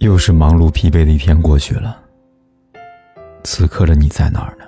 [0.00, 2.02] 又是忙碌疲惫的一天过去了，
[3.44, 4.64] 此刻的你在哪儿呢？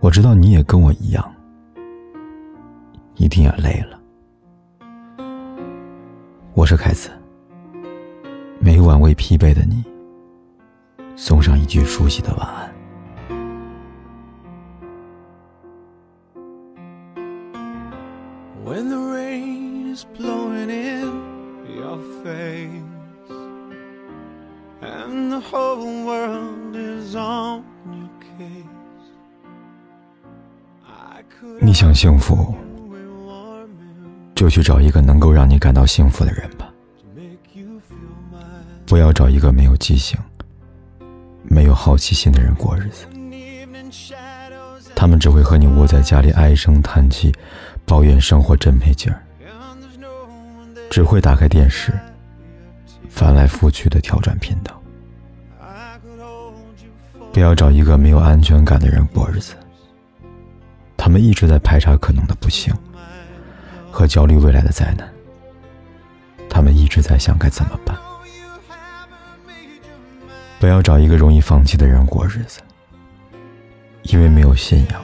[0.00, 1.30] 我知道你也跟我一样，
[3.16, 4.00] 一定也累了。
[6.54, 7.10] 我是凯子，
[8.58, 9.84] 每晚为疲惫的你
[11.14, 12.72] 送上一句熟悉的晚安。
[18.64, 21.12] When the rain is blowing in
[21.76, 22.70] your face
[24.82, 27.62] And the whole world is on
[27.92, 28.08] you，
[31.60, 32.54] 你想幸福，
[34.34, 36.66] 就去找一个能够让你感到幸福的人吧。
[38.86, 40.18] 不要找一个没有激情、
[41.42, 43.06] 没有好奇心的人过日子，
[44.96, 47.32] 他们只会和你窝在家里唉声叹气，
[47.84, 49.22] 抱怨生活真没劲儿，
[50.90, 51.92] 只会打开电视。
[53.08, 54.80] 翻来覆去的调转频道。
[57.32, 59.54] 不要找一个没有安全感的人过日子，
[60.96, 62.74] 他们一直在排查可能的不幸
[63.90, 65.08] 和焦虑未来的灾难，
[66.48, 67.96] 他们一直在想该怎么办。
[70.58, 72.60] 不要找一个容易放弃的人过日子，
[74.02, 75.00] 因为没有信仰，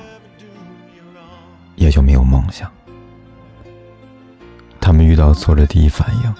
[1.76, 2.70] 也就没有梦想。
[4.80, 6.34] 他们遇到挫折，第一反应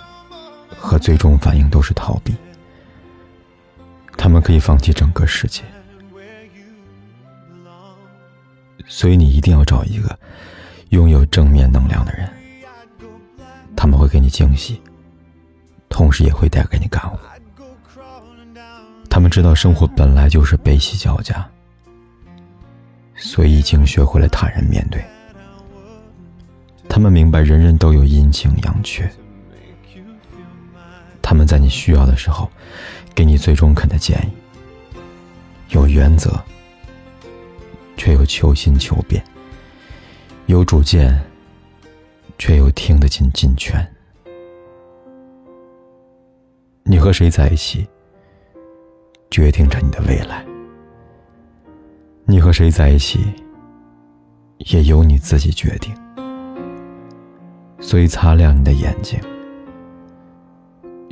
[0.69, 2.35] 和最终反应都是逃避。
[4.17, 5.63] 他们可以放弃整个世界，
[8.87, 10.19] 所以你一定要找一个
[10.89, 12.29] 拥有正面能量的人，
[13.77, 14.81] 他们会给你惊喜，
[15.89, 17.19] 同时也会带给你感悟。
[19.11, 21.47] 他们知道生活本来就是悲喜交加，
[23.15, 25.05] 所以已经学会了坦然面对。
[26.89, 29.11] 他们明白人人都有阴晴阳缺，
[31.37, 32.51] 他们在你需要的时候，
[33.15, 34.31] 给你最中肯的建议。
[35.69, 36.33] 有原则，
[37.95, 39.23] 却又求新求变；
[40.47, 41.15] 有主见，
[42.39, 43.87] 却又听得进进劝。
[46.85, 47.87] 你和谁在一起，
[49.31, 50.43] 决定着你的未来。
[52.25, 53.21] 你和谁在一起，
[54.71, 55.95] 也由你自己决定。
[57.79, 59.21] 所以，擦亮你的眼睛。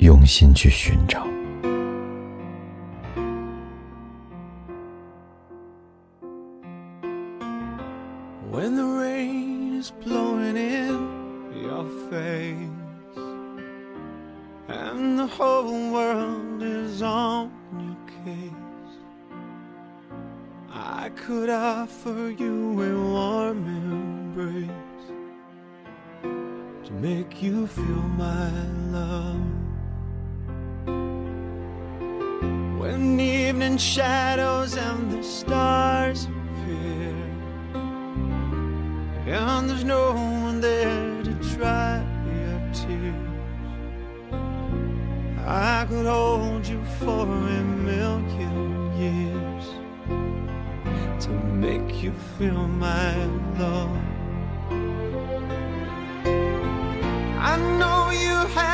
[0.03, 1.28] 用心去寻找。
[8.52, 13.18] When the rain is blowing in your face
[14.68, 18.96] and the whole world is on your case,
[20.72, 24.70] I could offer you a warm embrace
[26.86, 28.50] to make you feel my
[28.92, 29.43] love.
[33.04, 37.15] Evening shadows and the stars appear
[39.26, 43.15] and there's no one there to dry your tears.
[45.47, 49.66] I could hold you for a million years
[51.25, 53.26] to make you feel my
[53.59, 53.97] love.
[57.38, 58.74] I know you haven't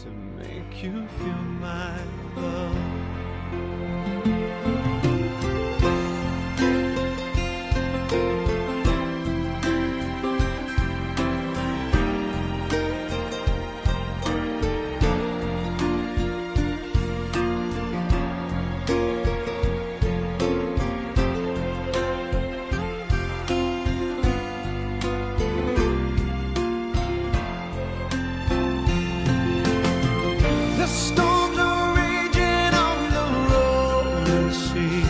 [34.53, 35.03] Sea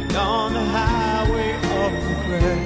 [0.00, 1.52] and on the highway
[1.82, 2.62] of regret.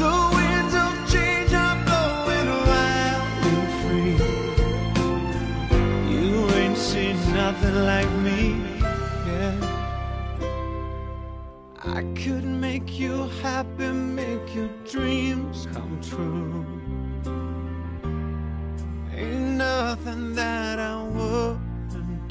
[0.00, 4.16] The winds of change are blowing wild and free.
[6.14, 8.40] You ain't seen nothing like me.
[9.30, 9.56] Yeah.
[11.84, 16.64] I could make you happy, make your dreams come true.
[19.14, 20.65] Ain't nothing that